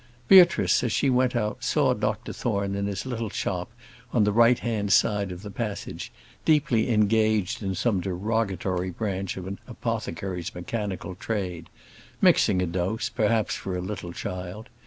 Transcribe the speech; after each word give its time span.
Beatrice, 0.27 0.83
as 0.83 0.91
she 0.91 1.11
went 1.11 1.35
out, 1.35 1.63
saw 1.63 1.93
Dr 1.93 2.33
Thorne 2.33 2.73
in 2.73 2.87
his 2.87 3.05
little 3.05 3.29
shop 3.29 3.71
on 4.11 4.23
the 4.23 4.31
right 4.31 4.57
hand 4.57 4.91
side 4.91 5.31
of 5.31 5.43
the 5.43 5.51
passage, 5.51 6.11
deeply 6.43 6.91
engaged 6.91 7.61
in 7.61 7.75
some 7.75 8.01
derogatory 8.01 8.89
branch 8.89 9.37
of 9.37 9.45
an 9.45 9.59
apothecary's 9.67 10.55
mechanical 10.55 11.13
trade; 11.13 11.69
mixing 12.19 12.63
a 12.63 12.65
dose, 12.65 13.09
perhaps, 13.09 13.53
for 13.53 13.77
a 13.77 13.79
little 13.81 14.11
child. 14.11 14.69